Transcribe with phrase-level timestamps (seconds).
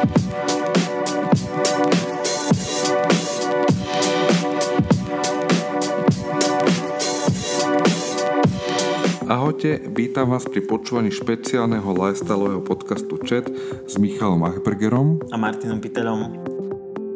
[0.00, 0.08] Ahojte,
[9.92, 13.52] vítam vás pri počúvaní špeciálneho lifestyleového podcastu Chat
[13.84, 16.48] s Michalom Achbergerom a Martinom Piteľom.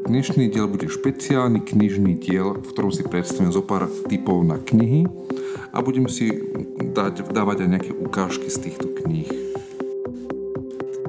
[0.05, 5.09] Dnešný diel bude špeciálny knižný diel, v ktorom si predstavím zo pár typov na knihy
[5.73, 6.29] a budem si
[6.93, 9.44] dať, dávať aj nejaké ukážky z týchto kníh.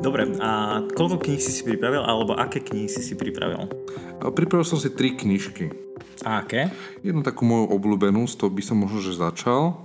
[0.06, 3.66] Dobre, a koľko kníh si si pripravil, alebo aké knihy si si pripravil?
[4.22, 5.74] Pripravil som si tri knižky.
[6.22, 6.70] A aké?
[7.02, 9.82] Jednu takú moju obľúbenú, z toho by som možno že začal.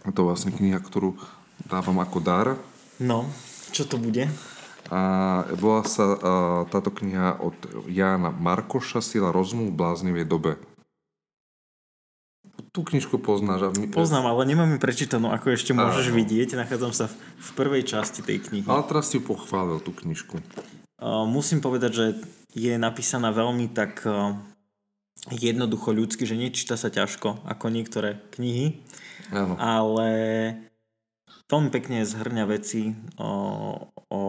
[0.00, 1.20] A to vlastne kniha, ktorú
[1.68, 2.56] dávam ako dar.
[2.96, 3.28] No,
[3.76, 4.24] čo to bude?
[4.88, 5.00] A
[5.52, 6.16] volá sa a,
[6.72, 7.60] táto kniha od
[7.92, 10.56] Jána Markoša Sila rozumu v bláznivej dobe.
[12.70, 13.66] Tú knižku poznáš.
[13.66, 13.90] A my...
[13.90, 16.14] Poznám, ale nemám ju prečítanú, ako ešte môžeš a...
[16.14, 16.54] vidieť.
[16.54, 18.66] Nachádzam sa v prvej časti tej knihy.
[18.70, 20.38] Ale teraz si ju pochválil, tú knižku.
[21.02, 22.06] Uh, musím povedať, že
[22.54, 24.38] je napísaná veľmi tak uh,
[25.34, 28.78] jednoducho ľudsky, že nečíta sa ťažko ako niektoré knihy.
[29.34, 29.58] Áno.
[29.58, 30.08] Ale
[31.50, 33.30] veľmi pekne zhrňa veci o,
[34.10, 34.20] o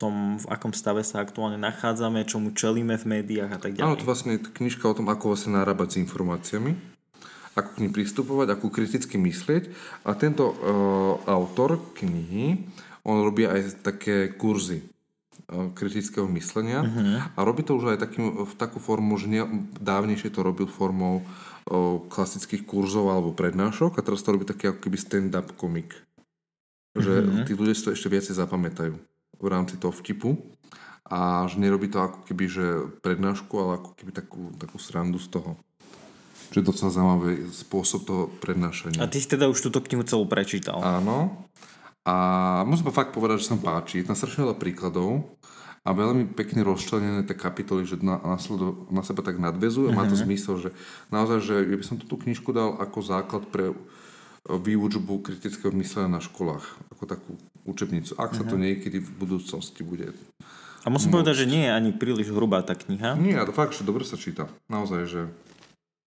[0.00, 3.86] tom, v akom stave sa aktuálne nachádzame, čomu čelíme v médiách a tak ďalej.
[3.86, 6.93] Áno, to vlastne je knižka o tom, ako vlastne narábať s informáciami,
[7.54, 9.70] ako k nim pristupovať, ako kriticky myslieť.
[10.06, 10.56] A tento uh,
[11.30, 12.66] autor knihy,
[13.06, 14.82] on robí aj také kurzy
[15.50, 17.34] uh, kritického myslenia uh-huh.
[17.36, 19.42] a robí to už aj takým, v takú formu, že ne,
[19.78, 21.22] dávnejšie to robil formou
[21.64, 25.96] o klasických kurzov alebo prednášok a teraz to robí taký ako keby stand-up komik.
[26.92, 27.44] Že mm-hmm.
[27.48, 28.94] tí ľudia si to ešte viacej zapamätajú
[29.40, 30.36] v rámci toho vtipu
[31.08, 32.66] a že nerobí to ako keby že
[33.00, 35.56] prednášku, ale ako keby takú, takú srandu z toho.
[36.52, 39.00] Že je docela zaujímavý spôsob toho prednášania.
[39.00, 40.82] A ty si teda už túto knihu celú prečítal.
[40.82, 41.46] Áno.
[42.04, 42.14] A
[42.68, 44.04] musím fakt povedať, že sa páči.
[44.04, 45.24] Je tam strašne veľa príkladov
[45.84, 48.36] a veľmi pekne rozčlenené tie kapitoly, že na, na,
[48.88, 50.22] na seba tak nadvezujú a má to mhm.
[50.24, 50.70] zmysel, že
[51.12, 53.76] naozaj, že ja by som túto knižku dal ako základ pre e,
[54.48, 56.64] výučbu kritického myslenia na školách,
[56.96, 57.30] ako takú
[57.68, 58.62] učebnicu, ak sa to mhm.
[58.64, 60.16] niekedy v budúcnosti bude.
[60.84, 61.16] A musím môcť.
[61.20, 63.16] povedať, že nie je ani príliš hrubá tá kniha.
[63.16, 64.52] Nie, to fakt, že dobre sa číta.
[64.68, 65.20] Naozaj, že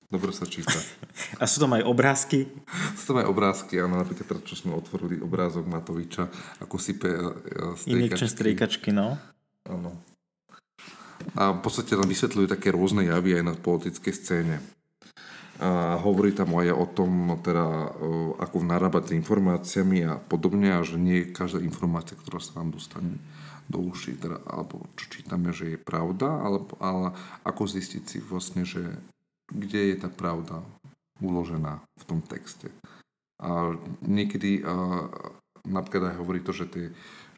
[0.08, 0.76] dobre sa číta.
[1.38, 2.48] a sú tam aj obrázky?
[2.96, 6.32] Sú tam aj obrázky, áno, napríklad teraz, čo sme otvorili obrázok Matoviča,
[6.64, 7.10] ako sype
[7.76, 7.92] striekačky.
[7.92, 9.20] Injekčné striekačky, no.
[9.68, 9.92] Áno.
[11.36, 14.58] A v podstate tam vysvetľujú také rôzne javy aj na politickej scéne.
[15.58, 17.90] A hovorí tam aj o tom, teda,
[18.38, 23.18] ako narábať s informáciami a podobne, a že nie každá informácia, ktorá sa nám dostane
[23.66, 27.08] do uší, teda, alebo čo čítame, že je pravda, ale, ale
[27.44, 28.86] ako zistiť si vlastne, že
[29.52, 30.62] kde je tá pravda
[31.24, 32.70] uložená v tom texte.
[33.42, 33.74] A
[34.06, 35.08] niekedy a,
[35.66, 36.86] napríklad aj hovorí to, že, tie,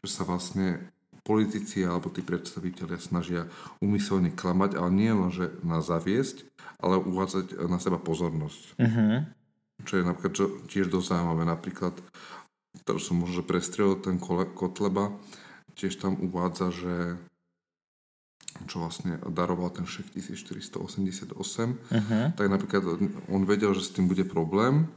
[0.04, 3.44] že sa vlastne politici alebo tí predstavitelia snažia
[3.84, 6.48] umyselne klamať, ale nie len, že na zaviesť,
[6.80, 8.62] ale uvádzať na seba pozornosť.
[8.80, 9.28] Uh-huh.
[9.84, 11.44] Čo je napríklad čo, tiež dosť zaujímavé.
[11.44, 11.94] Napríklad,
[12.88, 14.16] to som možno prestrelil ten
[14.56, 15.12] Kotleba,
[15.76, 16.94] tiež tam uvádza, že
[18.66, 22.24] čo vlastne daroval ten šek 1488, uh-huh.
[22.34, 22.82] tak napríklad
[23.28, 24.88] on vedel, že s tým bude problém,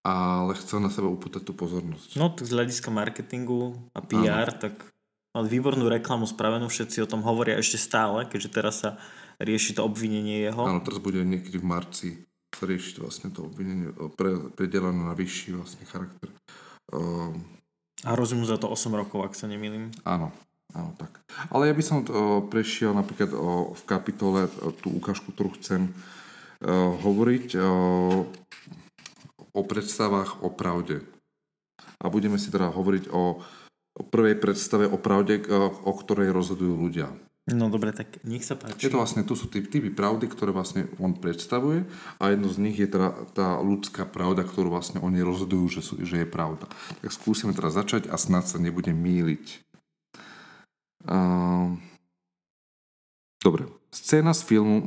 [0.00, 2.16] ale chcel na seba upútať tú pozornosť.
[2.16, 4.58] No, tak z hľadiska marketingu a PR, Áno.
[4.58, 4.74] tak
[5.30, 8.98] Mal výbornú reklamu spravenú, všetci o tom hovoria ešte stále, keďže teraz sa
[9.38, 10.66] rieši to obvinenie jeho.
[10.66, 12.08] Áno, teraz bude niekedy v marci
[12.50, 16.34] sa riešiť vlastne to obvinenie pre, predelené na vyšší vlastne charakter.
[16.90, 17.46] Um,
[18.02, 19.94] a hrozí mu za to 8 rokov, ak sa nemýlim.
[20.02, 20.34] Áno,
[20.74, 21.22] áno, tak.
[21.50, 25.90] Ale ja by som to prešiel napríklad o, v kapitole o, tú ukážku, ktorú chcem
[27.00, 28.28] hovoriť o,
[29.64, 31.00] predstavách o pravde.
[32.00, 33.40] A budeme si teda hovoriť o
[34.12, 35.40] prvej predstave o pravde,
[35.84, 37.08] o ktorej rozhodujú ľudia.
[37.50, 38.86] No dobre, tak nech sa páči.
[38.86, 41.88] Je to vlastne, tu sú typy, typy pravdy, ktoré vlastne on predstavuje
[42.20, 45.98] a jedno z nich je teda tá ľudská pravda, ktorú vlastne oni rozhodujú, že, sú,
[46.04, 46.70] že je pravda.
[47.02, 49.69] Tak skúsime teraz začať a snad sa nebudem míliť.
[51.04, 51.76] Uh,
[53.40, 53.64] dobre.
[53.90, 54.86] Scéna z filmu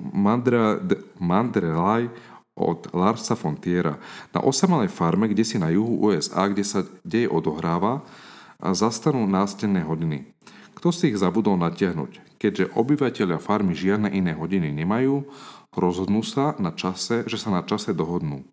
[1.20, 2.08] Mandrelaj
[2.56, 4.00] od Larsa Fontiera.
[4.32, 8.06] Na osamelej farme, kde si na juhu USA, kde sa dej odohráva,
[8.62, 10.32] zastanú nástenné hodiny.
[10.78, 12.40] Kto si ich zabudol natiahnuť?
[12.40, 15.28] Keďže obyvateľia farmy žiadne iné hodiny nemajú,
[15.74, 18.46] rozhodnú sa na čase, že sa na čase dohodnú.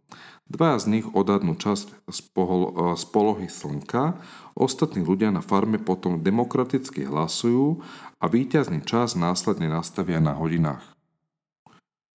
[0.50, 4.18] Dva z nich odhadnú časť z, pohol, e, z polohy slnka,
[4.58, 7.78] ostatní ľudia na farme potom demokraticky hlasujú
[8.18, 10.82] a víťazný čas následne nastavia na hodinách.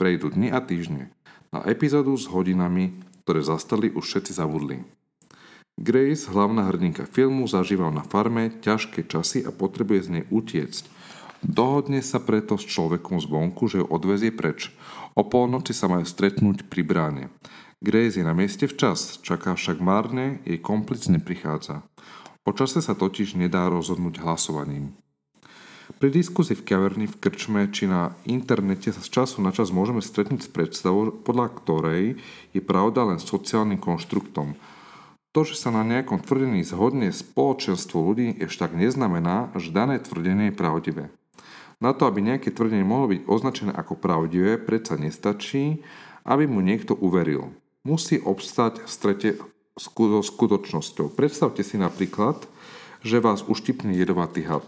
[0.02, 1.14] Prejdú dni a týždne.
[1.54, 4.82] Na epizódu s hodinami, ktoré zastali, už všetci zabudli.
[5.78, 10.90] Grace, hlavná hrdinka filmu, zažíva na farme ťažké časy a potrebuje z nej utiecť.
[11.46, 14.74] Dohodne sa preto s človekom zvonku, že ju odvezie preč.
[15.14, 17.24] O polnoci sa majú stretnúť pri bráne.
[17.84, 21.84] Grace je na mieste včas, čaká však márne, jej komplic neprichádza.
[22.48, 24.96] O čase sa totiž nedá rozhodnúť hlasovaním.
[26.00, 30.00] Pri diskusii v kaverni v krčme či na internete sa z času na čas môžeme
[30.00, 32.16] stretnúť s predstavou, podľa ktorej
[32.56, 34.56] je pravda len sociálnym konštruktom.
[35.36, 40.48] To, že sa na nejakom tvrdení zhodne spoločenstvo ľudí, ešte tak neznamená, že dané tvrdenie
[40.48, 41.04] je pravdivé.
[41.84, 45.84] Na to, aby nejaké tvrdenie mohlo byť označené ako pravdivé, predsa nestačí,
[46.24, 47.52] aby mu niekto uveril.
[47.84, 49.28] Musí obstať v strete
[49.76, 51.12] s skutočnosťou.
[51.12, 52.48] Predstavte si napríklad,
[53.04, 54.64] že vás uštipne jedovatý had.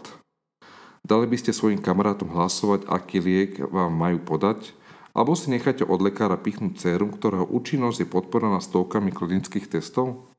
[1.01, 4.69] Dali by ste svojim kamarátom hlasovať, aký liek vám majú podať,
[5.17, 10.29] alebo si necháte od lekára pichnúť sérum, ktorého účinnosť je podporená stovkami klinických testov?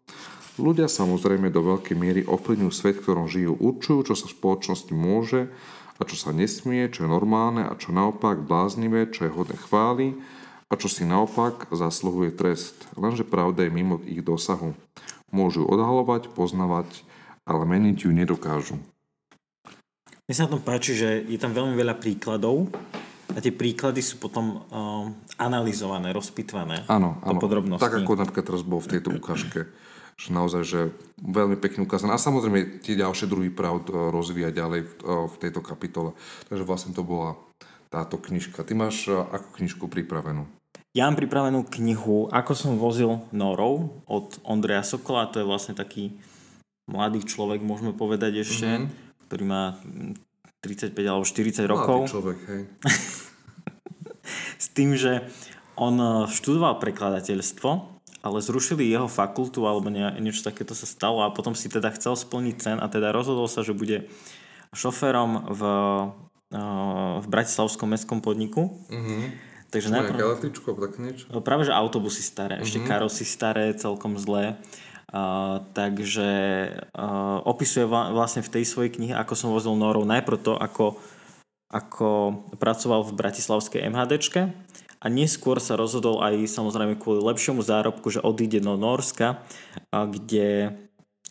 [0.55, 4.95] Ľudia samozrejme do veľkej miery ovplyvňujú svet, v ktorom žijú, určujú, čo sa v spoločnosti
[4.95, 5.51] môže
[5.99, 10.15] a čo sa nesmie, čo je normálne a čo naopak bláznivé, čo je hodné chvály
[10.69, 12.77] a čo si naopak zasluhuje trest.
[12.95, 14.77] Lenže pravda je mimo ich dosahu.
[15.33, 16.89] Môžu odhalovať, poznávať,
[17.49, 18.77] ale meniť ju nedokážu.
[20.29, 22.69] Mne sa na tom páči, že je tam veľmi veľa príkladov
[23.33, 25.09] a tie príklady sú potom uh,
[25.41, 27.41] analyzované, rozpitvané áno, áno.
[27.81, 29.69] Tak ako napríklad teraz bol v tejto ukážke
[30.19, 30.81] že naozaj, že
[31.23, 32.11] veľmi pekne ukázané.
[32.11, 36.11] A samozrejme tie ďalšie druhy pravd e, rozvíja ďalej v, e, v tejto kapitole.
[36.51, 37.39] Takže vlastne to bola
[37.89, 38.65] táto knižka.
[38.65, 40.49] Ty máš e, akú knižku pripravenú?
[40.97, 45.29] Ja mám pripravenú knihu Ako som vozil norov od Ondreja Sokola.
[45.33, 46.17] To je vlastne taký
[46.89, 49.29] mladý človek, môžeme povedať ešte, mm-hmm.
[49.29, 49.77] ktorý má
[50.65, 51.99] 35 alebo 40 rokov.
[52.09, 52.63] Mladý človek, hej.
[54.65, 55.25] S tým, že
[55.79, 61.55] on študoval prekladateľstvo ale zrušili jeho fakultu alebo nie, niečo takéto sa stalo a potom
[61.55, 64.11] si teda chcel splniť sen a teda rozhodol sa, že bude
[64.75, 65.63] šoférom v,
[66.49, 68.73] v Bratislavskom mestskom podniku.
[68.89, 69.21] Mm-hmm.
[69.69, 70.17] Takže najprv...
[70.17, 71.29] električku tak niečo?
[71.45, 72.65] Práve, že autobusy staré, mm-hmm.
[72.65, 74.57] ešte karosy staré, celkom zlé.
[75.09, 76.29] Uh, takže
[76.93, 81.01] uh, opisuje vlastne v tej svojej knihe, ako som vozil norov, najprv to, ako,
[81.73, 82.09] ako
[82.61, 84.53] pracoval v bratislavskej MHDčke
[85.01, 89.41] a neskôr sa rozhodol aj samozrejme kvôli lepšiemu zárobku, že odíde do Norska,
[89.89, 90.77] kde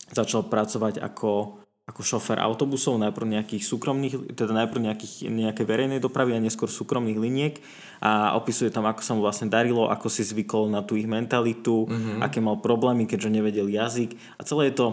[0.10, 6.36] začal pracovať ako, ako šofér autobusov, najprv nejakých súkromných, teda najprv nejakých, nejaké verejnej dopravy
[6.36, 7.56] a neskôr súkromných liniek
[8.04, 11.88] a opisuje tam, ako sa mu vlastne darilo, ako si zvykol na tú ich mentalitu,
[11.88, 12.20] mm-hmm.
[12.20, 14.88] aké mal problémy, keďže nevedel jazyk a celé je to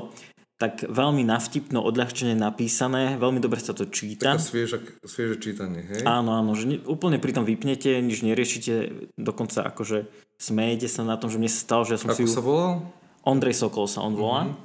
[0.54, 4.38] tak veľmi navtipno, odľahčene napísané, veľmi dobre sa to číta.
[4.38, 6.06] Taká svieža, svieže čítanie, hej?
[6.06, 8.74] Áno, áno, že ne, úplne pri tom vypnete, nič neriešite,
[9.18, 10.06] dokonca akože
[10.38, 12.30] smejete sa na tom, že mne sa stalo, že ja som Ako si...
[12.30, 12.86] sa volal?
[13.26, 14.46] Ondrej Sokol sa on volá.
[14.46, 14.63] Mm-hmm.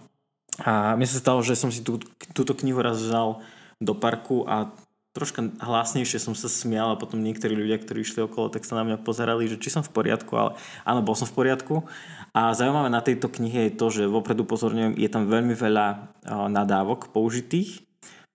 [0.66, 2.00] A mne sa stalo, že som si tú,
[2.36, 3.40] túto knihu raz vzal
[3.80, 4.72] do parku a
[5.10, 8.86] troška hlasnejšie som sa smial a potom niektorí ľudia, ktorí išli okolo, tak sa na
[8.86, 10.52] mňa pozerali, že či som v poriadku, ale
[10.86, 11.90] áno, bol som v poriadku.
[12.36, 16.14] A zaujímavé na tejto knihe je to, že vopred upozorňujem, je tam veľmi veľa
[16.54, 17.82] nadávok použitých,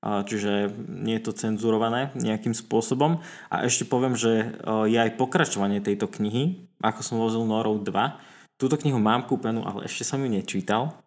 [0.03, 3.23] čiže nie je to cenzurované nejakým spôsobom.
[3.49, 4.59] A ešte poviem, že
[4.91, 8.59] je aj pokračovanie tejto knihy, ako som vozil Norov 2.
[8.59, 11.04] Túto knihu mám kúpenú, ale ešte som ju nečítal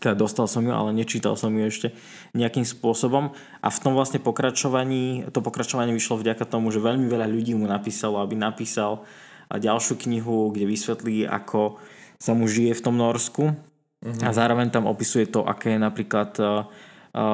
[0.00, 1.92] teda dostal som ju, ale nečítal som ju ešte
[2.32, 7.28] nejakým spôsobom a v tom vlastne pokračovaní, to pokračovanie vyšlo vďaka tomu, že veľmi veľa
[7.28, 9.04] ľudí mu napísalo, aby napísal
[9.52, 11.76] ďalšiu knihu, kde vysvetlí, ako
[12.16, 14.24] sa mu žije v tom Norsku uh-huh.
[14.24, 16.32] a zároveň tam opisuje to, aké je napríklad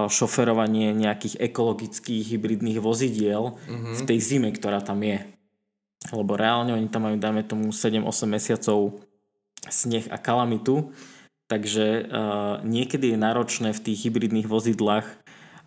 [0.09, 3.95] šoferovanie nejakých ekologických hybridných vozidiel uh-huh.
[3.95, 5.21] v tej zime, ktorá tam je.
[6.09, 8.97] Lebo reálne oni tam majú, dajme tomu, 7-8 mesiacov
[9.69, 10.95] sneh a kalamitu
[11.47, 15.07] Takže uh, niekedy je náročné v tých hybridných vozidlách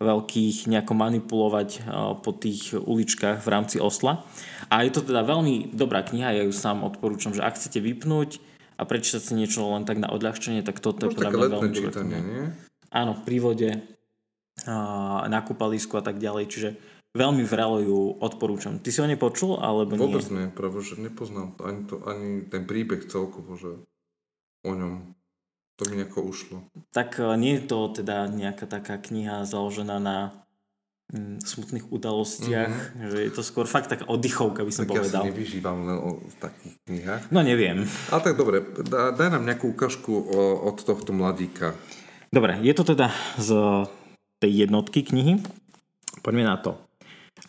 [0.00, 4.24] veľkých nejako manipulovať uh, po tých uličkách v rámci Osla.
[4.68, 8.44] A je to teda veľmi dobrá kniha, ja ju sám odporúčam, že ak chcete vypnúť
[8.80, 12.18] a prečítať si niečo len tak na odľahčenie, tak toto je podľa mňa veľmi čítanie,
[12.20, 12.44] nie?
[12.92, 16.68] Áno, pri vode, uh, na kúpalisku a tak ďalej, čiže
[17.16, 18.78] veľmi vrelo ju odporúčam.
[18.78, 20.44] Ty si ho nepočul, alebo Vôbec nie?
[20.44, 23.80] nie, práve, že nepoznám ani, to, ani ten príbeh celkovo, že
[24.64, 25.16] o ňom.
[25.80, 26.68] To mi nejako ušlo.
[26.92, 30.44] Tak e, nie je to teda nejaká taká kniha založená na
[31.08, 33.08] mm, smutných udalostiach, mm-hmm.
[33.08, 35.24] že je to skôr fakt taká oddychovka, by som tak povedal.
[35.24, 37.22] ja nevyžívam len o takých knihách.
[37.32, 37.88] No neviem.
[38.12, 40.12] Ale tak dobre, daj, daj nám nejakú ukážku
[40.68, 41.72] od tohto mladíka.
[42.28, 43.08] Dobre, je to teda
[43.40, 43.48] z
[44.36, 45.40] tej jednotky knihy.
[46.20, 46.76] Poďme na to.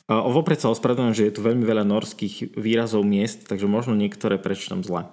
[0.08, 4.40] E, vopred sa ospravedlňujem, že je tu veľmi veľa norských výrazov miest, takže možno niektoré
[4.40, 5.12] prečítam zle.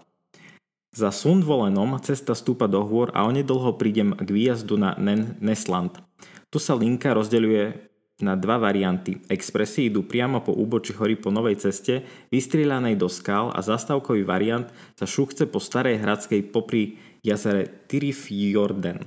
[0.88, 4.96] Za Sundvolenom cesta stúpa do hôr a onedlho prídem k výjazdu na
[5.38, 6.00] Nesland.
[6.48, 9.22] Tu sa linka rozdeľuje na dva varianty.
[9.30, 12.02] Expresy idú priamo po úboči hory po novej ceste,
[12.34, 14.66] vystrieľanej do skal a zastávkový variant
[14.98, 19.06] sa šuchce po starej hradskej popri jazere Tirifjorden.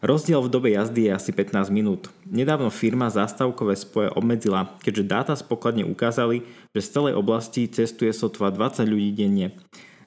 [0.00, 2.08] Rozdiel v dobe jazdy je asi 15 minút.
[2.24, 6.40] Nedávno firma zástavkové spoje obmedzila, keďže dáta z pokladne ukázali,
[6.72, 9.52] že z celej oblasti cestuje sotva 20 ľudí denne.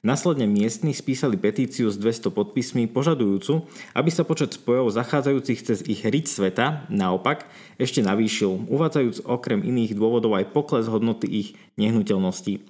[0.04, 3.64] Následne miestni spísali petíciu s 200 podpismi požadujúcu,
[3.96, 7.48] aby sa počet spojov zachádzajúcich cez ich riť sveta, naopak,
[7.80, 11.48] ešte navýšil, uvádzajúc okrem iných dôvodov aj pokles hodnoty ich
[11.80, 12.68] nehnuteľností.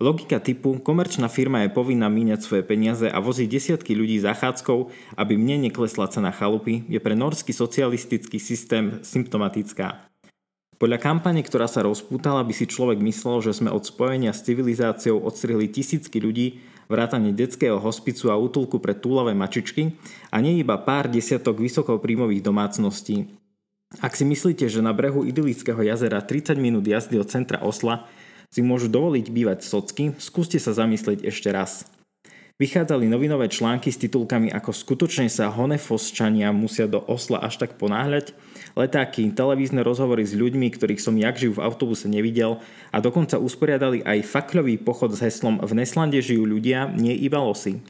[0.00, 4.88] Logika typu komerčná firma je povinná míňať svoje peniaze a voziť desiatky ľudí zachádzkou,
[5.20, 10.08] aby mne neklesla cena chalupy, je pre norský socialistický systém symptomatická.
[10.80, 15.20] Podľa kampane, ktorá sa rozpútala, by si človek myslel, že sme od spojenia s civilizáciou
[15.20, 19.94] odstrihli tisícky ľudí, vrátane detského hospicu a útulku pre túlavé mačičky
[20.34, 23.30] a nie iba pár desiatok vysokopríjmových domácností.
[24.02, 28.10] Ak si myslíte, že na brehu idylického jazera 30 minút jazdy od centra Osla
[28.50, 31.86] si môžu dovoliť bývať socky, skúste sa zamyslieť ešte raz.
[32.60, 38.36] Vychádzali novinové články s titulkami ako skutočne sa Honefosčania musia do Osla až tak ponáhľať,
[38.78, 44.02] letáky, televízne rozhovory s ľuďmi, ktorých som jak žijú v autobuse nevidel a dokonca usporiadali
[44.02, 47.82] aj fakľový pochod s heslom V Neslande žijú ľudia, nie iba losy.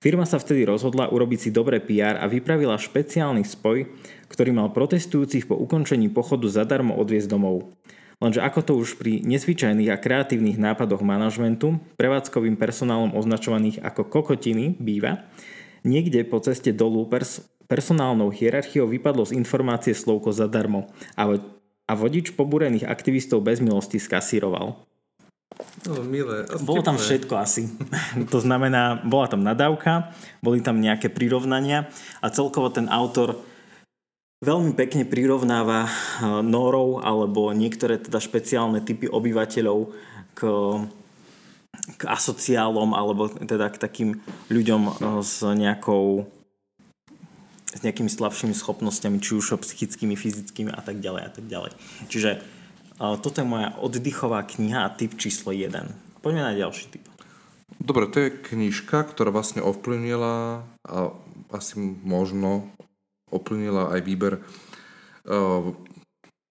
[0.00, 3.84] Firma sa vtedy rozhodla urobiť si dobré PR a vypravila špeciálny spoj,
[4.32, 7.76] ktorý mal protestujúcich po ukončení pochodu zadarmo odviezť domov.
[8.20, 14.76] Lenže ako to už pri nezvyčajných a kreatívnych nápadoch manažmentu, prevádzkovým personálom označovaných ako kokotiny
[14.76, 15.24] býva,
[15.84, 21.38] niekde po ceste dolu pers- personálnou hierarchiou vypadlo z informácie slovko zadarmo a,
[21.86, 24.74] a vodič pobúrených aktivistov bez milosti skasíroval.
[25.86, 26.50] No, milé.
[26.66, 27.70] Bolo tam všetko asi.
[28.34, 30.10] to znamená, bola tam nadávka,
[30.42, 31.86] boli tam nejaké prirovnania
[32.18, 33.38] a celkovo ten autor
[34.42, 35.90] veľmi pekne prirovnáva eh,
[36.42, 39.94] norov alebo niektoré teda špeciálne typy obyvateľov
[40.34, 40.40] k,
[41.94, 44.10] k asociálom alebo teda k takým
[44.48, 46.26] ľuďom eh, s nejakou
[47.70, 51.72] s nejakými slabšími schopnosťami, či už psychickými, fyzickými a tak ďalej a tak ďalej.
[52.10, 52.42] Čiže
[52.98, 55.70] toto je moja oddychová kniha a typ číslo 1.
[56.20, 57.04] Poďme na ďalší typ.
[57.80, 60.98] Dobre, to je knižka, ktorá vlastne ovplyvnila a
[61.48, 62.68] asi možno
[63.32, 65.72] ovplyvnila aj výber uh,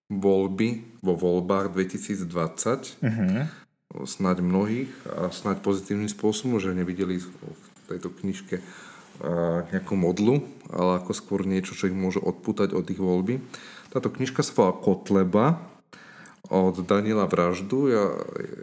[0.09, 0.69] voľby
[1.05, 2.25] vo voľbách 2020.
[2.25, 3.45] Uh-huh.
[4.09, 8.88] Snaď mnohých a snaď pozitívnym spôsobom, že nevideli v tejto knižke uh,
[9.75, 13.43] nejakú modlu, ale ako skôr niečo, čo ich môže odputať od ich voľby.
[13.89, 15.59] Táto knižka sa volá Kotleba
[16.49, 17.91] od Daniela Vraždu.
[17.91, 18.09] Ja,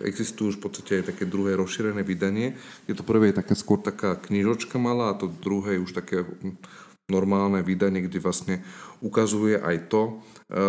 [0.03, 2.59] existujú už v podstate aj také druhé rozšírené vydanie.
[2.91, 6.27] Je to prvé je taká skôr taká knižočka malá a to druhé je už také
[7.07, 8.67] normálne vydanie, kde vlastne
[8.99, 10.19] ukazuje aj to,
[10.51, 10.61] e,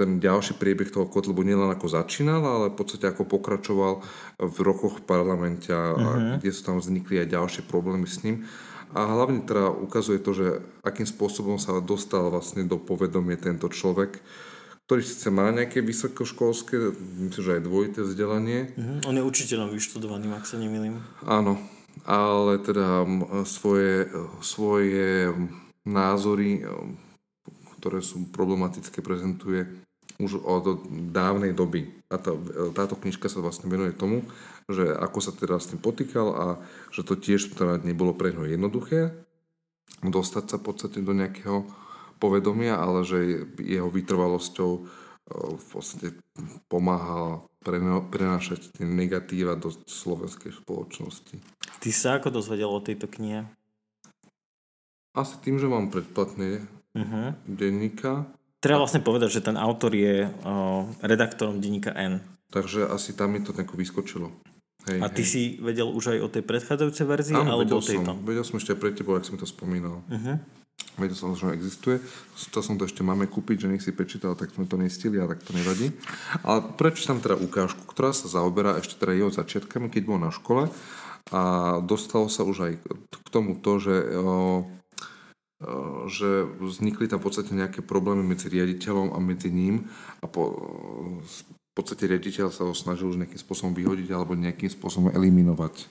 [0.00, 4.00] ten ďalší priebeh toho kotlebu nielen ako začínal, ale v podstate ako pokračoval
[4.40, 6.40] v rokoch v parlamente a uh-huh.
[6.40, 8.48] kde sú tam vznikli aj ďalšie problémy s ním.
[8.94, 10.46] A hlavne teda ukazuje to, že
[10.86, 14.22] akým spôsobom sa dostal vlastne do povedomie tento človek,
[14.86, 16.94] ktorý síce má nejaké vysokoškolské,
[17.26, 18.70] myslím, že aj dvojité vzdelanie.
[18.78, 19.10] Uh-huh.
[19.10, 21.02] On je učiteľom vyštudovaným, ak sa nemýlim.
[21.26, 21.58] Áno,
[22.06, 23.02] ale teda
[23.48, 24.12] svoje,
[24.44, 25.32] svoje
[25.82, 26.62] názory,
[27.80, 29.66] ktoré sú problematické, prezentuje
[30.22, 31.90] už od dávnej doby.
[32.12, 32.30] A tá,
[32.76, 34.22] táto knižka sa vlastne venuje tomu,
[34.68, 36.46] že ako sa teda s tým potýkal a
[36.94, 39.12] že to tiež teda nebolo pre neho jednoduché
[40.02, 41.64] dostať sa v podstate do nejakého
[42.20, 44.72] povedomia, ale že jeho vytrvalosťou
[45.56, 46.12] v podstate
[46.68, 47.48] pomáhal
[48.12, 51.40] prenášať tie negatíva do slovenskej spoločnosti.
[51.80, 53.48] Ty sa ako dozvedel o tejto knihe?
[55.16, 56.60] Asi tým, že mám predplatné
[56.92, 57.26] uh-huh.
[57.48, 58.28] denníka.
[58.60, 62.20] Treba vlastne povedať, že ten autor je uh, redaktorom denníka N.
[62.52, 64.28] Takže asi tam mi to nejako vyskočilo.
[64.84, 65.28] Hej, a ty hej.
[65.28, 67.36] si vedel už aj o tej predchádzajúcej verzii?
[67.36, 68.10] Áno, alebo vedel tejto?
[68.12, 68.16] som.
[68.20, 70.04] Vedel som ešte pre tebou, ak som to spomínal.
[70.12, 70.36] Uh-huh.
[71.00, 71.98] Vedel som, že existuje.
[72.54, 75.34] To som to ešte máme kúpiť, že nech si prečítal, tak sme to nestili, ale
[75.34, 75.90] tak to nevadí.
[76.44, 80.70] Ale prečítam teda ukážku, ktorá sa zaoberá ešte teda jeho začiatkami, keď bol na škole
[81.32, 81.42] a
[81.80, 82.72] dostalo sa už aj
[83.10, 84.68] k tomu to, že o,
[86.10, 89.88] že vznikli tam v podstate nejaké problémy medzi riaditeľom a medzi ním
[90.20, 90.52] a po,
[91.74, 95.90] v podstate riaditeľ sa ho snažil už nejakým spôsobom vyhodiť alebo nejakým spôsobom eliminovať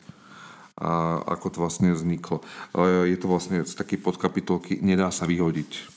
[0.80, 2.42] a ako to vlastne vzniklo.
[3.06, 5.92] Je to vlastne z takej podkapitolky Nedá sa vyhodiť.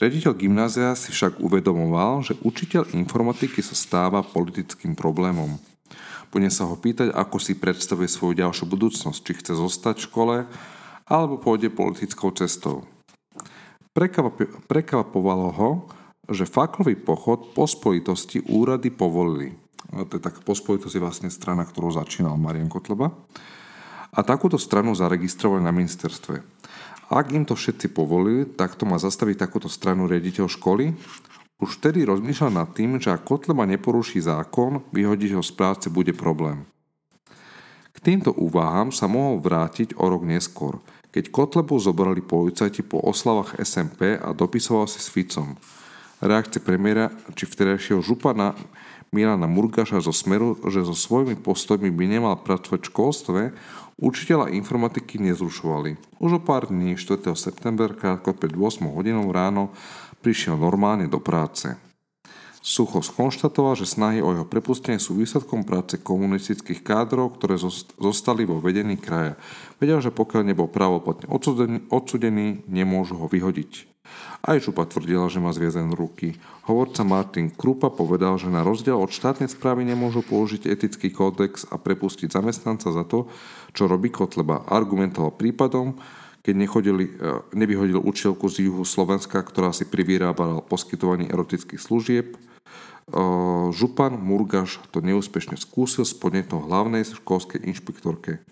[0.00, 5.58] Rediteľ gymnázia si však uvedomoval, že učiteľ informatiky sa stáva politickým problémom.
[6.30, 10.36] Budem sa ho pýtať, ako si predstavuje svoju ďalšiu budúcnosť, či chce zostať v škole,
[11.10, 12.86] alebo pôjde politickou cestou.
[14.70, 15.70] Prekvapovalo ho,
[16.30, 19.52] že faklový pochod po spojitosti úrady povolili.
[19.90, 23.10] To je tak, pospolitosť je vlastne strana, ktorú začínal Marian Kotleba.
[24.14, 26.42] A takúto stranu zaregistrovali na ministerstve.
[27.10, 30.94] Ak im to všetci povolili, tak to má zastaviť takúto stranu riaditeľ školy.
[31.58, 36.14] Už vtedy rozmýšľal nad tým, že ak Kotleba neporuší zákon, vyhodiť ho z práce bude
[36.14, 36.62] problém.
[37.90, 40.78] K týmto úvahám sa mohol vrátiť o rok neskôr,
[41.10, 45.58] keď Kotlebu zobrali policajti po oslavách SMP a dopisoval si s Ficom.
[46.20, 48.52] Reakcie premiéra či vtedajšieho župana
[49.08, 53.40] Milana Murgaša zo Smeru, že so svojimi postojmi by nemal pracovať v školstve,
[53.96, 56.20] učiteľa informatiky nezrušovali.
[56.20, 57.24] Už o pár dní, 4.
[57.32, 59.72] september, krátko pred 8 hodinou ráno,
[60.20, 61.72] prišiel normálne do práce.
[62.60, 67.56] Sucho skonštatoval, že snahy o jeho prepustenie sú výsledkom práce komunistických kádrov, ktoré
[67.96, 69.40] zostali vo vedení kraja.
[69.80, 71.32] Vedel, že pokiaľ nebol právoplatne
[71.88, 73.99] odsudený, nemôžu ho vyhodiť.
[74.40, 76.40] Aj Župa tvrdila, že má zviazané ruky.
[76.64, 81.76] Hovorca Martin Krupa povedal, že na rozdiel od štátnej správy nemôžu použiť etický kódex a
[81.76, 83.28] prepustiť zamestnanca za to,
[83.76, 84.64] čo robí Kotleba.
[84.64, 86.00] Argumentoval prípadom,
[86.40, 87.12] keď nechodili, e,
[87.52, 92.40] nevyhodil učiteľku z juhu Slovenska, ktorá si privyrábala poskytovanie erotických služieb.
[93.70, 98.42] Župan Murgaš to neúspešne skúsil s podnetom hlavnej školskej inšpektorke,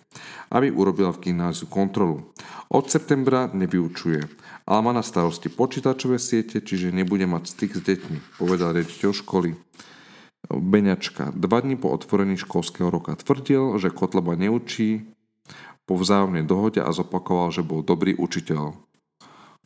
[0.51, 2.31] aby urobila v gymnáziu kontrolu.
[2.69, 4.27] Od septembra nevyučuje
[4.69, 9.57] ale má na starosti počítačové siete, čiže nebude mať styk s deťmi, povedal riaditeľ školy.
[10.53, 15.09] Beňačka dva dní po otvorení školského roka tvrdil, že Kotleba neučí
[15.89, 18.77] po vzájomnej dohode a zopakoval, že bol dobrý učiteľ.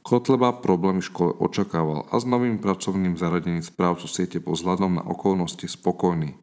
[0.03, 5.05] Kotleba problémy v škole očakával a s novým pracovným zaradením správcu siete po vzhľadom na
[5.07, 6.35] okolnosti spokojný.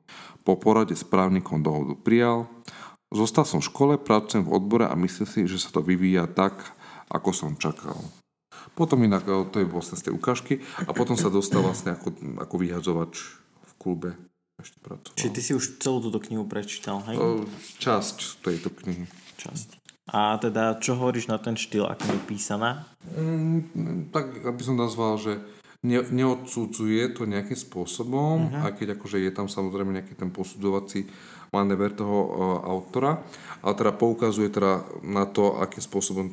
[0.47, 2.47] Po porade s právnikom dohodu prijal.
[3.11, 6.71] Zostal som v škole, pracujem v odbore a myslím si, že sa to vyvíja tak,
[7.11, 7.99] ako som čakal.
[8.79, 12.55] Potom inak, to je vlastne z tej ukážky a potom sa dostal vlastne ako, ako
[12.55, 14.15] vyhadzovač v klube.
[14.55, 15.15] Ešte pracoval.
[15.19, 17.15] Čiže ty si už celú túto knihu prečítal, hej?
[17.79, 19.03] Časť tejto knihy.
[19.39, 19.88] Časť.
[20.09, 22.89] A teda, čo hovoríš na ten štýl, ako je písaná?
[23.13, 25.37] Mm, tak, aby som nazval, že
[25.85, 28.65] ne, neodsudzuje to nejakým spôsobom, uh-huh.
[28.69, 31.05] aj keď akože je tam samozrejme nejaký ten posudzovací
[31.49, 32.29] manéver toho uh,
[32.65, 33.21] autora,
[33.61, 36.29] ale teda poukazuje teda na to, akým spôsobom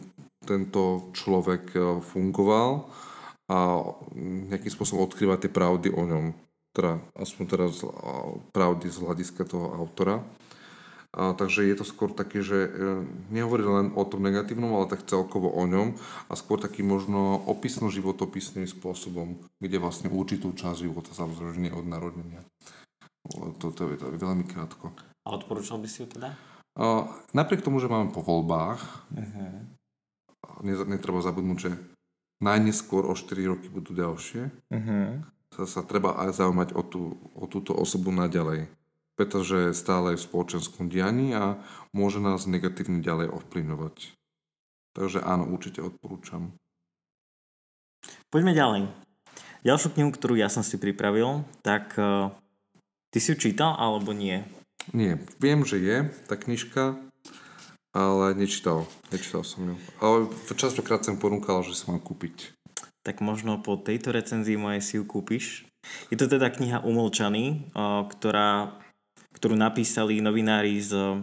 [0.46, 2.86] tento človek e, fungoval
[3.50, 3.82] a
[4.46, 6.24] nejakým spôsobom odkrýva tie pravdy o ňom.
[6.70, 7.82] Teda, aspoň teraz
[8.54, 10.22] pravdy z hľadiska toho autora.
[11.16, 12.70] A, takže je to skôr také, že e,
[13.32, 15.96] nehovorí len o tom negatívnom, ale tak celkovo o ňom
[16.28, 22.44] a skôr taký možno opisno-životopisným spôsobom, kde vlastne určitú časť života, samozrejme, nie od narodenia.
[23.32, 24.92] To, to, je, to veľmi krátko.
[25.24, 26.36] A odporúčal by si ju teda?
[27.32, 29.76] Napriek tomu, že máme po voľbách, uh-huh
[30.64, 31.70] netreba zabudnúť, že
[32.40, 34.52] najneskôr o 4 roky budú ďalšie.
[34.72, 35.24] Uh-huh.
[35.52, 37.02] Sa, sa treba aj zaujímať o, tú,
[37.32, 38.68] o túto osobu naďalej.
[39.16, 41.56] Pretože stále je v spoločenskom dianí a
[41.96, 44.12] môže nás negatívne ďalej ovplyvňovať.
[44.92, 46.52] Takže áno, určite odporúčam.
[48.28, 48.82] Poďme ďalej.
[49.64, 52.30] Ďalšiu knihu, ktorú ja som si pripravil, tak uh,
[53.10, 54.44] ty si ju čítal alebo nie?
[54.94, 57.00] Nie, viem, že je tá knižka,
[57.96, 58.86] ale nečítal.
[59.10, 59.74] Nečítal som ju.
[59.98, 62.52] Ale častokrát som ponúkal, že si mám kúpiť.
[63.02, 65.64] Tak možno po tejto recenzii mojej si ju kúpiš.
[66.10, 67.70] Je to teda kniha Umlčaný,
[68.10, 68.78] ktorá,
[69.36, 71.20] ktorú napísali novinári z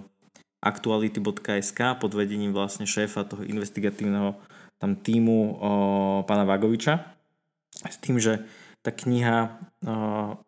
[0.62, 4.38] aktuality.sk pod vedením vlastne šéfa toho investigatívneho
[4.78, 5.60] tam týmu
[6.24, 7.02] pána Vagoviča.
[7.84, 8.46] S tým, že
[8.86, 9.60] tá kniha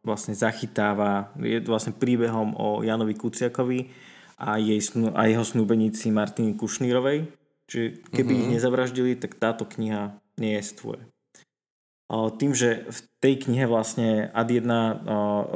[0.06, 3.90] vlastne zachytáva, je vlastne príbehom o Janovi Kuciakovi,
[4.36, 4.84] a, jej,
[5.16, 7.32] a jeho snúbenici Martiny Kušnírovej.
[7.72, 8.42] Čiže keby uh-huh.
[8.46, 11.02] ich nezavraždili, tak táto kniha nie je tvoje.
[12.06, 14.62] Tým, že v tej knihe vlastne ad 1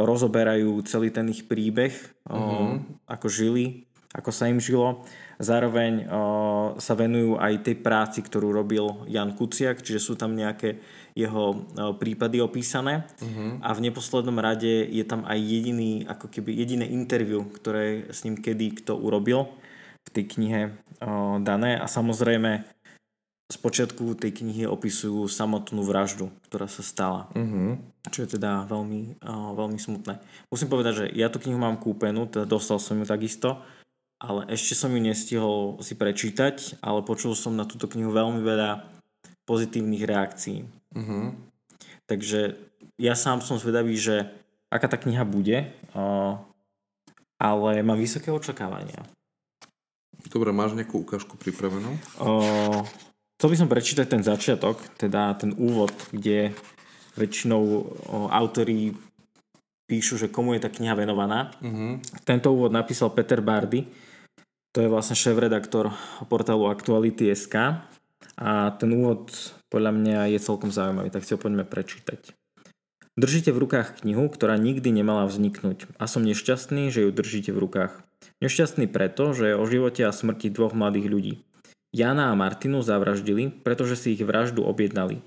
[0.01, 1.93] rozoberajú celý ten ich príbeh,
[2.25, 2.81] uh-huh.
[3.05, 3.85] ako žili,
[4.17, 5.05] ako sa im žilo.
[5.37, 6.09] Zároveň
[6.81, 10.81] sa venujú aj tej práci, ktorú robil Jan Kuciak, čiže sú tam nejaké
[11.13, 11.69] jeho
[12.01, 13.61] prípady opísané uh-huh.
[13.61, 18.41] a v neposlednom rade je tam aj jediný, ako keby jediné interview, ktoré s ním
[18.41, 19.53] kedy kto urobil
[20.01, 20.61] v tej knihe
[21.45, 22.78] dané a samozrejme
[23.49, 27.25] z počiatku tej knihy opisujú samotnú vraždu, ktorá sa stala.
[27.33, 27.81] Uh-huh.
[28.13, 30.21] Čo je teda veľmi, uh, veľmi smutné.
[30.53, 33.57] Musím povedať, že ja tú knihu mám kúpenú, teda dostal som ju takisto,
[34.21, 38.85] ale ešte som ju nestihol si prečítať, ale počul som na túto knihu veľmi veľa
[39.49, 40.69] pozitívnych reakcií.
[40.93, 41.33] Uh-huh.
[42.05, 42.53] Takže
[43.01, 44.29] ja sám som zvedavý, že
[44.69, 45.73] aká tá kniha bude.
[47.39, 49.01] ale mám vysoké očakávania.
[50.29, 51.95] Dobre, máš nejakú ukážku pripravenú?
[52.19, 52.43] O,
[53.39, 56.51] chcel by som prečítať ten začiatok, teda ten úvod, kde
[57.15, 57.87] väčšinou
[58.35, 58.91] autori
[59.87, 61.55] píšu, že komu je tá kniha venovaná.
[61.63, 62.03] Uh-huh.
[62.27, 63.87] Tento úvod napísal Peter Bardy,
[64.75, 65.89] to je vlastne šéf-redaktor
[66.27, 67.79] portálu Aktuality.sk
[68.37, 69.31] a ten úvod
[69.71, 72.35] podľa mňa je celkom zaujímavý, tak si ho poďme prečítať.
[73.17, 77.61] Držíte v rukách knihu, ktorá nikdy nemala vzniknúť a som nešťastný, že ju držíte v
[77.65, 77.93] rukách.
[78.39, 81.33] Nešťastný preto, že je o živote a smrti dvoch mladých ľudí.
[81.89, 85.25] Jana a Martinu zavraždili, pretože si ich vraždu objednali.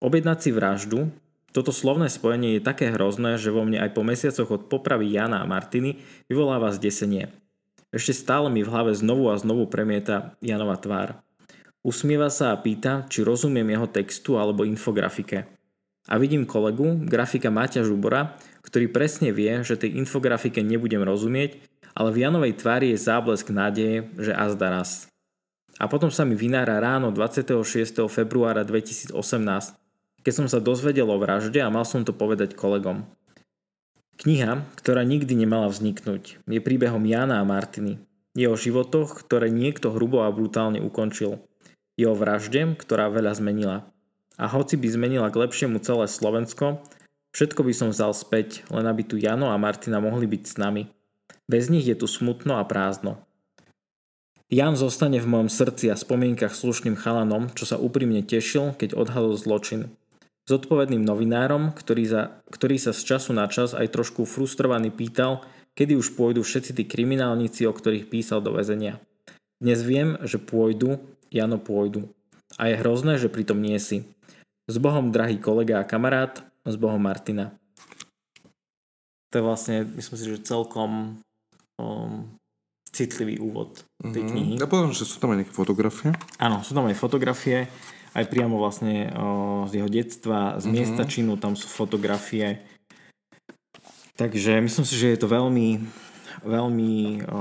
[0.00, 1.12] Objednať si vraždu,
[1.52, 5.44] toto slovné spojenie je také hrozné, že vo mne aj po mesiacoch od popravy Jana
[5.44, 6.00] a Martiny
[6.32, 7.28] vyvoláva zdesenie.
[7.92, 11.20] Ešte stále mi v hlave znovu a znovu premieta Janova tvár.
[11.84, 15.44] Usmieva sa a pýta, či rozumiem jeho textu alebo infografike.
[16.08, 21.60] A vidím kolegu, grafika Maťa Žubora, ktorý presne vie, že tej infografike nebudem rozumieť,
[21.92, 25.11] ale v Janovej tvári je záblesk nádeje, že azda raz.
[25.82, 28.06] A potom sa mi vynára ráno 26.
[28.06, 29.18] februára 2018,
[30.22, 33.02] keď som sa dozvedel o vražde a mal som to povedať kolegom.
[34.22, 37.98] Kniha, ktorá nikdy nemala vzniknúť, je príbehom Jana a Martiny.
[38.38, 41.42] Je o životoch, ktoré niekto hrubo a brutálne ukončil.
[41.98, 43.90] Je o vražde, ktorá veľa zmenila.
[44.38, 46.78] A hoci by zmenila k lepšiemu celé Slovensko,
[47.34, 50.86] všetko by som vzal späť, len aby tu Jano a Martina mohli byť s nami.
[51.50, 53.18] Bez nich je tu smutno a prázdno.
[54.52, 59.32] Jan zostane v mojom srdci a spomienkach slušným chalanom, čo sa úprimne tešil, keď odhalil
[59.40, 59.88] zločin.
[60.44, 65.40] Zodpovedným novinárom, ktorý, za, ktorý sa z času na čas aj trošku frustrovaný pýtal,
[65.72, 69.00] kedy už pôjdu všetci tí kriminálnici, o ktorých písal do väzenia.
[69.56, 71.00] Dnes viem, že pôjdu,
[71.32, 72.12] Jano pôjdu.
[72.60, 74.04] A je hrozné, že pritom nie si.
[74.68, 77.56] S Bohom, drahý kolega a kamarát, s Bohom Martina.
[79.32, 81.24] To je vlastne, myslím si, že celkom
[81.80, 82.28] um,
[82.92, 84.30] citlivý úvod tej mm-hmm.
[84.30, 84.52] knihy.
[84.60, 86.12] Ja poviem, že sú tam aj nejaké fotografie.
[86.36, 87.66] Áno, sú tam aj fotografie,
[88.12, 90.74] aj priamo vlastne o, z jeho detstva, z mm-hmm.
[90.76, 92.60] miesta činu, tam sú fotografie.
[94.20, 95.80] Takže myslím si, že je to veľmi,
[96.44, 97.38] veľmi o,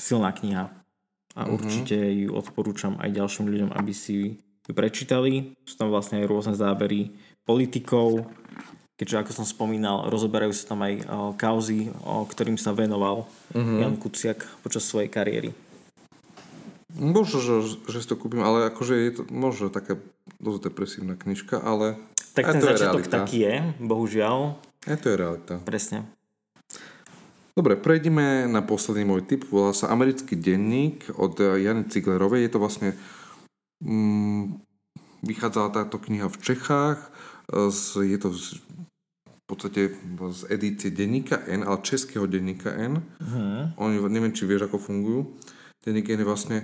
[0.00, 0.72] silná kniha.
[1.36, 1.52] A mm-hmm.
[1.52, 5.52] určite ju odporúčam aj ďalším ľuďom, aby si ju prečítali.
[5.68, 7.12] Sú tam vlastne aj rôzne zábery
[7.44, 8.24] politikov,
[9.02, 11.02] keďže ako som spomínal, rozoberajú sa tam aj o,
[11.34, 13.82] kauzy, o ktorým sa venoval uh-huh.
[13.82, 15.50] Jan Kuciak počas svojej kariéry.
[16.94, 19.98] Možno, že, že si to kúpim, ale akože je to možno taká
[20.38, 21.98] dosť depresívna knižka, ale
[22.38, 24.54] tak ten začiatok taký je, bohužiaľ.
[24.86, 25.58] Aj to je realita.
[25.66, 26.06] Presne.
[27.58, 29.44] Dobre, prejdeme na posledný môj tip.
[29.50, 32.48] Volá sa Americký denník od Jany Ciglerovej.
[32.48, 32.96] Je to vlastne
[33.82, 34.62] Mm,
[35.26, 37.10] vychádzala táto kniha v Čechách,
[37.98, 38.30] je to
[39.52, 39.92] podstate
[40.32, 43.04] z edície denníka N, ale českého denníka N.
[43.20, 43.68] Uh-huh.
[43.76, 45.36] Oni, neviem, či vieš, ako fungujú.
[45.84, 46.58] Denník N je vlastne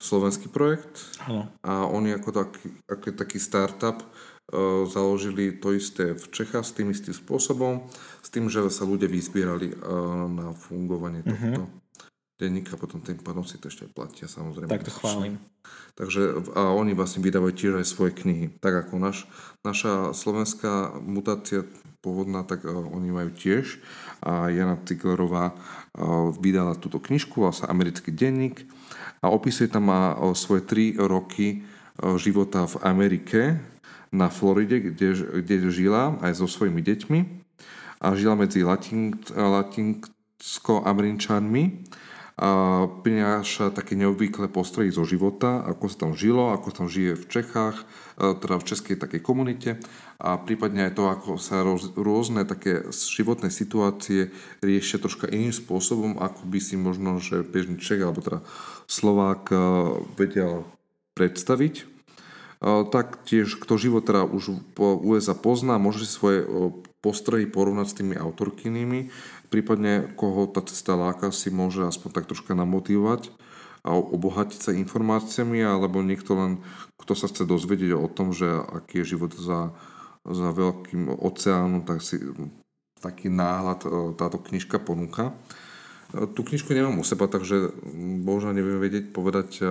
[0.00, 1.46] slovenský projekt uh-huh.
[1.62, 6.90] a oni ako taký, ako taký startup uh, založili to isté v Čechách s tým
[6.90, 7.86] istým spôsobom,
[8.24, 11.68] s tým, že sa ľudia vyzbierali uh, na fungovanie tohto.
[11.68, 11.80] Uh-huh
[12.42, 14.66] denníka, potom tým pádom si to ešte platia samozrejme.
[14.66, 15.38] Tak to chválim.
[15.94, 18.58] Takže a oni vlastne vydávajú tiež aj svoje knihy.
[18.58, 19.30] Tak ako naš,
[19.62, 21.62] naša slovenská mutácia
[22.02, 23.78] pôvodná, tak uh, oni majú tiež.
[24.20, 28.66] A Jana Ciglerová uh, vydala túto knižku, sa Americký denník.
[29.22, 31.62] A opisuje tam má uh, svoje tri roky
[32.16, 33.60] života v Amerike
[34.10, 35.12] na Floride, kde,
[35.44, 37.20] kde žila aj so svojimi deťmi.
[38.02, 41.62] A žila medzi latin, latinsko-američanmi
[42.32, 47.12] a prináša také neobvyklé postrehy zo života, ako sa tam žilo, ako sa tam žije
[47.20, 47.84] v Čechách, e,
[48.40, 49.76] teda v českej takej komunite
[50.16, 54.32] a prípadne aj to, ako sa roz, rôzne také životné situácie
[54.64, 58.40] riešia troška iným spôsobom, ako by si možno, že bežný Čech alebo teda
[58.88, 59.56] Slovák e,
[60.16, 60.64] vedel
[61.12, 61.74] predstaviť.
[61.80, 61.84] E,
[62.88, 66.48] tak tiež, kto život teda už po USA pozná, môže si svoje
[67.02, 69.12] postrehy porovnať s tými autorkynými
[69.52, 73.28] prípadne koho tá cesta láka si môže aspoň tak troška namotivovať
[73.84, 76.52] a obohatiť sa informáciami, alebo niekto len,
[76.96, 79.74] kto sa chce dozvedieť o tom, že aký je život za,
[80.24, 82.22] za veľkým oceánom, tak si
[83.02, 85.34] taký náhľad e, táto knižka ponúka.
[86.14, 87.74] E, tú knižku nemám u seba, takže
[88.22, 89.64] možno neviem vedieť povedať e,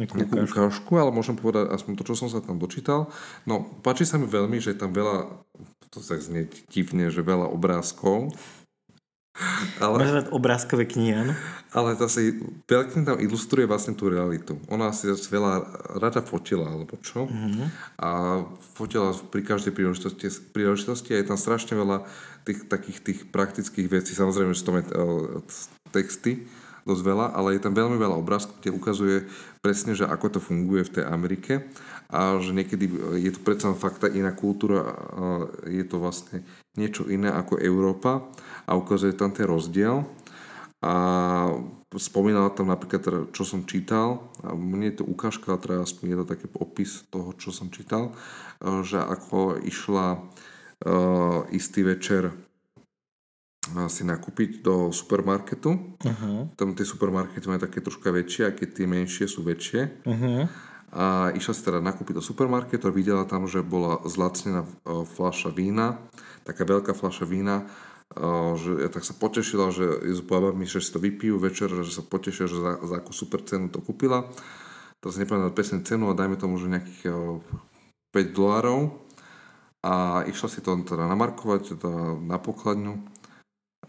[0.00, 3.12] nejakú, nejakú ukážku, ale môžem povedať aspoň to, čo som sa tam dočítal.
[3.44, 5.44] No, páči sa mi veľmi, že je tam veľa
[5.92, 8.32] to sa znie divne, že veľa obrázkov.
[9.84, 11.32] Ale, Máš rád obrázkové knihy, áno?
[11.72, 12.36] ale zase
[12.68, 14.60] veľkým tam ilustruje vlastne tú realitu.
[14.68, 15.64] Ona si zase veľa
[15.96, 17.24] rada fotila, alebo čo.
[17.24, 17.66] Mm-hmm.
[17.96, 18.44] A
[18.76, 22.04] fotila pri každej príležitosti, príležitosti a je tam strašne veľa
[22.44, 24.12] tých takých tých praktických vecí.
[24.12, 24.84] Samozrejme, že to uh,
[25.96, 26.44] texty,
[26.82, 29.16] dosť veľa, ale je tam veľmi veľa obrázkov, kde ukazuje
[29.62, 31.52] presne, že ako to funguje v tej Amerike
[32.12, 32.90] a že niekedy
[33.22, 34.92] je to predsa fakt iná kultúra,
[35.64, 36.44] je to vlastne
[36.76, 38.26] niečo iné ako Európa
[38.68, 40.04] a ukazuje tam ten rozdiel.
[40.82, 40.94] A
[41.94, 46.18] spomínala tam napríklad, teda, čo som čítal, a mne je to ukážka, teda aspoň je
[46.18, 48.10] to taký opis toho, čo som čítal,
[48.82, 52.34] že ako išla uh, istý večer
[53.86, 55.70] si nakúpiť do supermarketu.
[56.02, 56.50] Uh-huh.
[56.58, 60.02] Tam tie supermarkety majú také troška väčšie, a keď tie menšie sú väčšie.
[60.02, 60.50] Uh-huh
[60.92, 65.48] a išla si teda nakúpiť do supermarketu a videla tam, že bola zlacnená e, fľaša
[65.48, 65.96] vína,
[66.44, 68.24] taká veľká fľaša vína, e,
[68.60, 72.04] že ja tak sa potešila, že s babami, že si to vypijú večer, že sa
[72.04, 74.28] potešia, že za, za akú super cenu to kúpila.
[75.00, 79.00] Teraz nepamätám presne cenu, ale dajme tomu, že nejakých 5 e, dolárov
[79.80, 83.00] a išla si to teda namarkovať teda na pokladňu,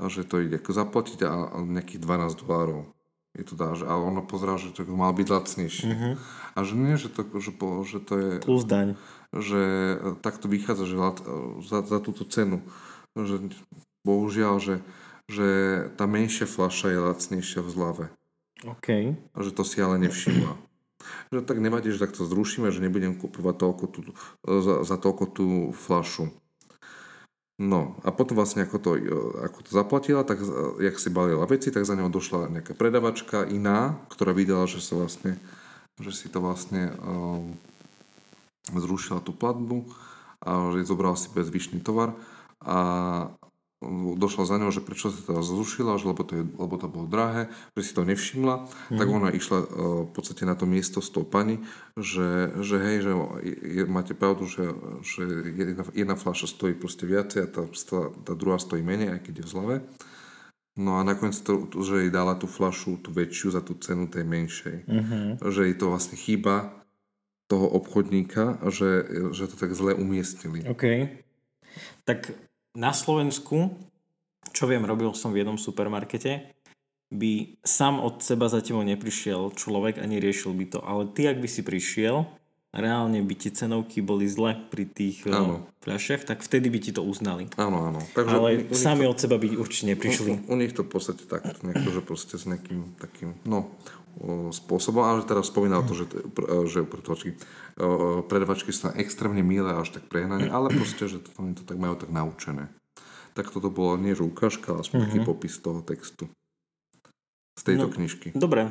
[0.10, 2.90] že to ide zaplatiť a nejakých 12 dolárov
[3.34, 5.90] je to dá, že, ale ono pozerá, že to mal byť lacnejšie.
[5.90, 6.14] Mm-hmm.
[6.54, 8.30] A že nie, že to, že, po, že to je...
[8.46, 8.94] Plus daň.
[9.34, 9.62] Že
[10.22, 10.96] takto vychádza, že
[11.66, 12.62] za, za túto cenu.
[13.18, 13.50] Že
[14.06, 14.76] bohužiaľ, že,
[15.26, 15.50] že
[15.98, 18.06] tá menšia fľaša je lacnejšia v zlave.
[18.70, 19.18] OK.
[19.18, 20.54] A že to si ale nevšimla.
[21.34, 24.00] Že tak nevadí, že takto zrušíme, že nebudem kupovať toľko tú,
[24.46, 26.30] za, za toľko tú fľašu.
[27.62, 29.14] No a potom vlastne ako to, e,
[29.46, 30.50] ako to zaplatila, tak e,
[30.90, 34.98] jak si balila veci, tak za ňou došla nejaká predavačka iná, ktorá videla, že sa
[34.98, 35.38] vlastne,
[36.02, 37.54] že si to vlastne um,
[38.74, 39.86] zrušila tú platbu
[40.42, 42.18] a že zobrala si bezvyšný tovar.
[42.66, 43.30] A
[44.18, 47.08] došla za ňou, že prečo sa to zrušila, že lebo to, je, lebo to bolo
[47.08, 48.98] drahé, že si to nevšimla, mm.
[49.00, 49.68] tak ona išla uh,
[50.08, 51.62] v podstate na to miesto s tou pani,
[52.00, 53.12] že, že hej, že
[53.62, 54.72] je, máte pravdu, že,
[55.04, 57.64] že jedna, jedna fľaša stojí proste viacej a tá,
[58.24, 59.76] tá druhá stojí menej, aj keď je v zlave.
[60.74, 64.26] No a nakoniec to, že jej dala tú fľašu, tú väčšiu za tú cenu tej
[64.26, 64.78] menšej.
[64.90, 65.26] Mm-hmm.
[65.46, 66.74] Že jej to vlastne chýba
[67.46, 69.06] toho obchodníka, že,
[69.38, 70.66] že to tak zle umiestnili.
[70.66, 71.14] OK.
[72.10, 72.34] Tak
[72.74, 73.74] na Slovensku,
[74.54, 76.54] čo viem, robil som v jednom supermarkete,
[77.14, 80.80] by sám od seba za tebou neprišiel človek a neriešil by to.
[80.82, 82.26] Ale ty, ak by si prišiel,
[82.74, 85.30] reálne by ti cenovky boli zle pri tých.
[85.30, 87.46] Eh, fľašiach, tak vtedy by ti to uznali.
[87.60, 88.02] Áno, áno.
[88.18, 90.50] Takže Ale u, u sami to, od seba by určite neprišli.
[90.50, 93.70] U, u nich to v podstate tak, nejako, že proste s nejakým takým, no,
[94.54, 96.06] spôsobom, ale teraz spomínal to, že,
[96.70, 97.34] že pretočky,
[98.30, 101.98] predavačky sú extrémne milé až tak prehnane, ale proste, že to, oni to tak majú
[101.98, 102.70] tak naučené.
[103.34, 105.26] Tak toto bolo nie že ukážka, ale aspoň mm-hmm.
[105.26, 106.30] popis toho textu
[107.58, 108.28] z tejto no, knižky.
[108.38, 108.70] Dobre.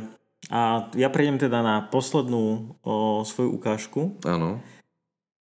[0.50, 4.18] A ja prejdem teda na poslednú o, svoju ukážku.
[4.26, 4.58] Áno.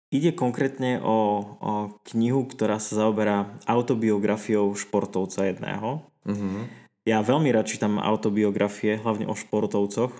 [0.08, 1.16] Ide konkrétne o,
[1.60, 1.72] o
[2.12, 6.04] knihu, ktorá sa zaoberá autobiografiou športovca jedného.
[6.24, 6.85] Mm-hmm.
[7.06, 10.10] Ja veľmi rád čítam autobiografie, hlavne o športovcoch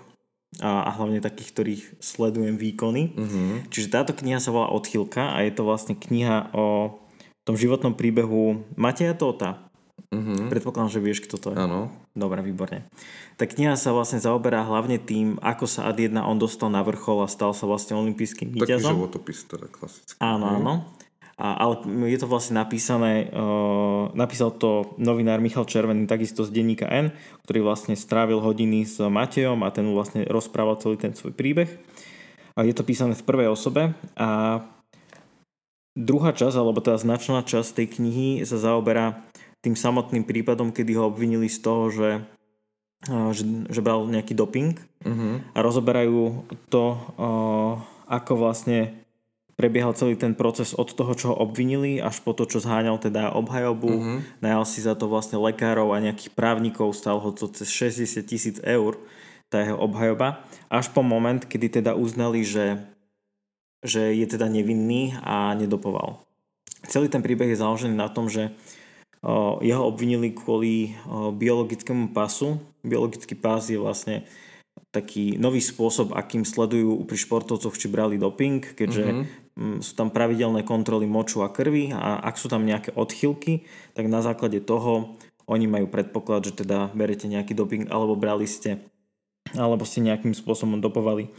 [0.62, 3.10] a, a hlavne takých, ktorých sledujem výkony.
[3.10, 3.48] Mm-hmm.
[3.74, 6.96] Čiže táto kniha sa volá Odchylka a je to vlastne kniha o
[7.42, 9.66] tom životnom príbehu Mateja Tóta.
[10.14, 10.46] Mm-hmm.
[10.46, 11.58] Predpokladám, že vieš, kto to je.
[11.58, 11.90] Áno.
[12.14, 12.86] Dobre, výborne.
[13.34, 17.26] Tá kniha sa vlastne zaoberá hlavne tým, ako sa ad 1 on dostal na vrchol
[17.26, 18.94] a stal sa vlastne olimpijským víťazom.
[18.94, 20.16] Taký životopis teda klasický.
[20.22, 20.72] Áno, áno.
[21.36, 26.88] A, ale je to vlastne napísané, uh, napísal to novinár Michal Červený takisto z denníka
[26.88, 27.12] N,
[27.44, 31.68] ktorý vlastne strávil hodiny s Matejom a ten mu vlastne rozprával celý ten svoj príbeh.
[32.56, 34.64] A je to písané v prvej osobe a
[35.92, 39.20] druhá časť, alebo tá značná časť tej knihy sa zaoberá
[39.60, 42.10] tým samotným prípadom, kedy ho obvinili z toho, že,
[43.08, 44.72] že, že bral nejaký doping
[45.04, 45.44] uh-huh.
[45.52, 47.76] a rozoberajú to, uh,
[48.08, 49.04] ako vlastne
[49.56, 53.32] prebiehal celý ten proces od toho, čo ho obvinili, až po to, čo zháňal teda
[53.32, 53.88] obhajobu.
[53.88, 54.18] Uh-huh.
[54.44, 58.56] Najal si za to vlastne lekárov a nejakých právnikov, stal ho to cez 60 tisíc
[58.60, 59.00] eur,
[59.48, 60.44] tá jeho obhajoba.
[60.68, 62.84] Až po moment, kedy teda uznali, že,
[63.80, 66.20] že je teda nevinný a nedopoval.
[66.86, 68.52] Celý ten príbeh je založený na tom, že
[69.64, 70.94] jeho obvinili kvôli
[71.34, 72.60] biologickému pasu.
[72.84, 74.22] Biologický pás je vlastne
[74.92, 79.45] taký nový spôsob, akým sledujú pri športovcoch, či brali doping, keďže mm-hmm.
[79.56, 83.64] Sú tam pravidelné kontroly moču a krvi a ak sú tam nejaké odchylky,
[83.96, 85.16] tak na základe toho
[85.48, 88.84] oni majú predpoklad, že teda berete nejaký doping alebo brali ste
[89.56, 91.32] alebo ste nejakým spôsobom dopovali.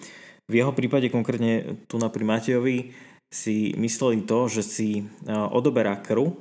[0.49, 2.95] V jeho prípade konkrétne tu na pri Matejovi
[3.29, 4.89] si mysleli to, že si
[5.27, 6.33] odoberá krv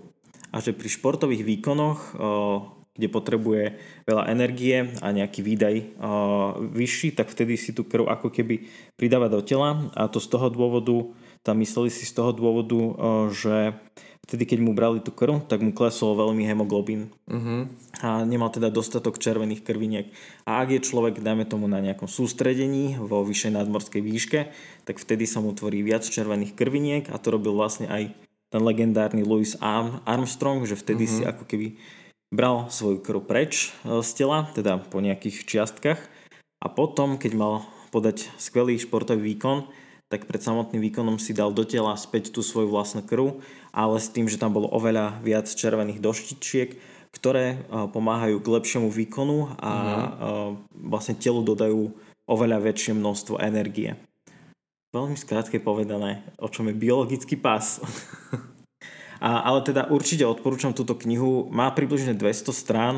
[0.55, 2.15] a že pri športových výkonoch
[2.97, 3.77] kde potrebuje
[4.09, 6.01] veľa energie a nejaký výdaj
[6.73, 8.65] vyšší, tak vtedy si tú krv ako keby
[8.97, 11.13] pridáva do tela a to z toho dôvodu,
[11.47, 12.75] tam mysleli si z toho dôvodu,
[13.31, 13.79] že
[14.27, 17.71] vtedy keď mu brali tú krv, tak mu klesol veľmi hemoglobín uh-huh.
[18.03, 20.11] a nemal teda dostatok červených krviniek.
[20.43, 24.51] A ak je človek, dajme tomu na nejakom sústredení vo vyššej nadmorskej výške,
[24.83, 28.11] tak vtedy sa mu tvorí viac červených krviniek a to robil vlastne aj
[28.51, 29.55] ten legendárny Louis
[30.03, 31.23] Armstrong, že vtedy uh-huh.
[31.23, 31.79] si ako keby
[32.35, 36.03] bral svoju krv preč e, z tela, teda po nejakých čiastkach
[36.59, 37.55] a potom, keď mal
[37.95, 39.71] podať skvelý športový výkon,
[40.07, 43.43] tak pred samotným výkonom si dal do tela späť tú svoju vlastnú krv,
[43.75, 46.79] ale s tým, že tam bolo oveľa viac červených doštičiek,
[47.11, 47.57] ktoré e,
[47.91, 50.51] pomáhajú k lepšiemu výkonu a uh-huh.
[50.71, 51.91] vlastne telu dodajú
[52.29, 53.99] oveľa väčšie množstvo energie.
[54.95, 57.83] Veľmi skrátke povedané, o čom je biologický pás.
[59.17, 61.49] A, ale teda určite odporúčam túto knihu.
[61.49, 62.95] Má približne 200 strán.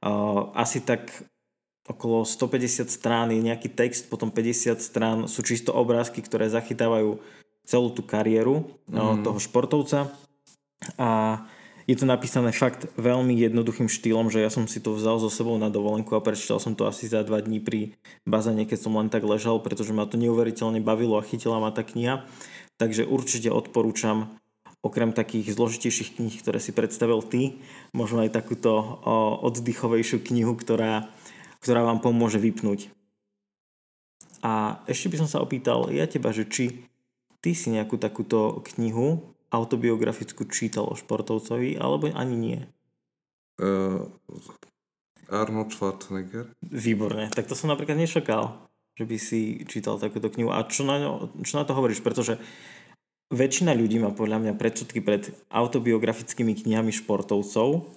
[0.00, 1.12] Uh, asi tak
[1.88, 7.18] okolo 150 strán je nejaký text, potom 50 strán sú čisto obrázky, ktoré zachytávajú
[7.64, 9.24] celú tú kariéru mm.
[9.24, 10.12] toho športovca.
[11.00, 11.42] A
[11.88, 15.56] je to napísané fakt veľmi jednoduchým štýlom, že ja som si to vzal so sebou
[15.56, 17.96] na dovolenku a prečítal som to asi za dva dní pri
[18.28, 21.80] bazéne, keď som len tak ležal, pretože ma to neuveriteľne bavilo a chytila ma tá
[21.80, 22.28] kniha.
[22.76, 24.36] Takže určite odporúčam
[24.84, 27.58] okrem takých zložitejších kníh, ktoré si predstavil ty,
[27.90, 29.02] možno aj takúto
[29.42, 31.10] oddychovejšiu knihu, ktorá,
[31.62, 32.90] ktorá vám pomôže vypnúť.
[34.42, 36.86] A ešte by som sa opýtal ja teba, že či
[37.42, 42.58] ty si nejakú takúto knihu autobiografickú čítal o športovcovi, alebo ani nie?
[43.58, 44.06] Uh,
[45.28, 46.52] Arnold Schwarzenegger.
[46.62, 50.52] Výborne, tak to som napríklad nešokal, že by si čítal takúto knihu.
[50.52, 51.00] A čo na,
[51.42, 52.04] čo na to hovoríš?
[52.04, 52.40] Pretože
[53.32, 57.88] väčšina ľudí má podľa mňa predsudky pred autobiografickými knihami športovcov.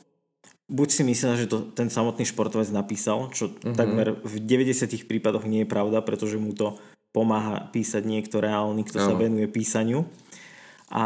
[0.71, 3.75] Buď si myslia, že to ten samotný športovec napísal, čo uh-huh.
[3.75, 6.79] takmer v 90 prípadoch nie je pravda, pretože mu to
[7.12, 10.07] pomáha písať niekto reálny, kto sa venuje písaniu.
[10.88, 11.03] A,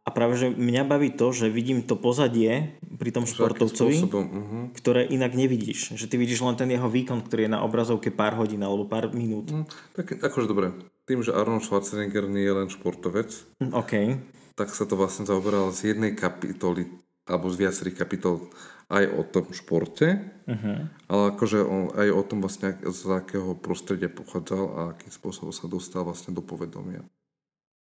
[0.00, 4.64] a práve, že mňa baví to, že vidím to pozadie pri tom športovcovi, uh-huh.
[4.72, 5.92] ktoré inak nevidíš.
[5.92, 9.12] Že ty vidíš len ten jeho výkon, ktorý je na obrazovke pár hodín alebo pár
[9.12, 9.52] minút.
[9.52, 10.72] Uh, tak akože dobre,
[11.04, 13.28] tým, že Arnold Schwarzenegger nie je len športovec,
[13.76, 14.16] okay.
[14.56, 16.88] tak sa to vlastne zaoberalo z jednej kapitoly,
[17.26, 18.48] alebo z viacerých kapitol
[18.86, 20.14] aj o tom športe,
[20.46, 20.86] uh-huh.
[21.10, 25.66] ale akože on, aj o tom vlastne, z akého prostredia pochádzal a akým spôsobom sa
[25.66, 27.02] dostal vlastne do povedomia.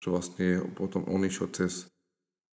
[0.04, 1.88] Že vlastne potom on išiel cez,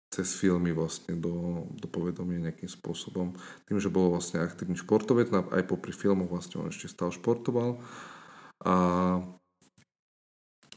[0.07, 3.35] cez filmy vlastne do, do povedomia nejakým spôsobom.
[3.67, 7.83] Tým, že bol vlastne aktívny športovec, aj popri filmoch vlastne on ešte stále športoval
[8.63, 8.75] a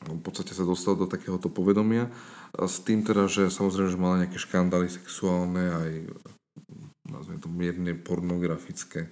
[0.00, 2.08] v podstate sa dostal do takéhoto povedomia.
[2.56, 5.90] S tým teda, že samozrejme, že mala nejaké škandály sexuálne, aj
[7.06, 9.10] nazvime to mierne pornografické.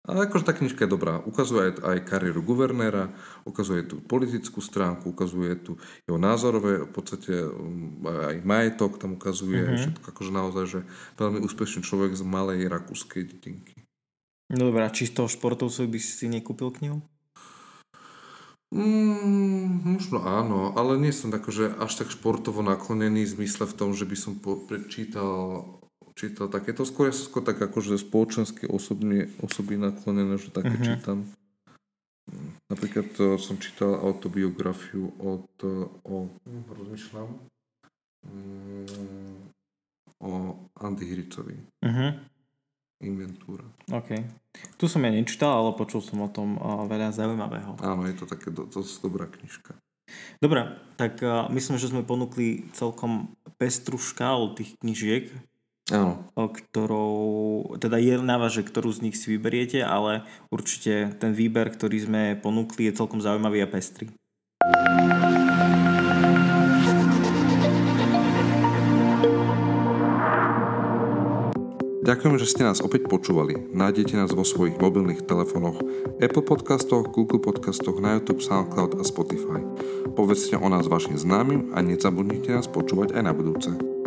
[0.00, 1.20] Ale akože tá knižka je dobrá.
[1.20, 3.12] Ukazuje aj, aj kariéru guvernéra,
[3.44, 5.76] ukazuje tú politickú stránku, ukazuje tu
[6.08, 9.76] jeho názorové, v podstate um, aj majetok tam ukazuje, mm-hmm.
[9.76, 10.80] všetko akože naozaj, že
[11.20, 13.84] veľmi úspešný človek z malej rakúskej dedinky.
[14.50, 17.04] No dobrá, čisto športovcovi by si nekúpil knihu?
[18.70, 23.74] Mm, možno áno, ale nie som tak, že až tak športovo naklonený v zmysle v
[23.74, 25.66] tom, že by som po, prečítal
[26.20, 26.84] čítal takéto.
[26.84, 30.86] Skôr ja som skôr tak akože spoločensky osobne, osoby naklonené, že také uh-huh.
[30.86, 31.18] čítam.
[32.70, 35.50] Napríklad to som čítal autobiografiu od,
[36.06, 36.30] o,
[36.70, 37.26] rozmýšľam,
[38.22, 39.36] mm,
[40.22, 40.30] o
[40.78, 41.56] Andy Hiricovi.
[41.82, 42.10] Uh-huh.
[43.00, 43.64] Inventúra.
[43.88, 44.12] OK.
[44.76, 47.80] Tu som ja nečítal, ale počul som o tom veľa zaujímavého.
[47.80, 49.72] Áno, je to také do, dosť dobrá knižka.
[50.42, 55.32] Dobre, tak uh, myslím, že sme ponúkli celkom pestru škálu tých knižiek,
[55.90, 56.28] Áno.
[56.34, 61.72] ktorou, teda je na vás, že ktorú z nich si vyberiete, ale určite ten výber,
[61.72, 64.12] ktorý sme ponúkli, je celkom zaujímavý a pestrý.
[72.00, 73.60] Ďakujem, že ste nás opäť počúvali.
[73.76, 75.84] Nájdete nás vo svojich mobilných telefónoch,
[76.16, 79.60] Apple podcastoch, Google podcastoch, na YouTube, SoundCloud a Spotify.
[80.16, 83.99] Povedzte o nás vašim známym a nezabudnite nás počúvať aj na budúce.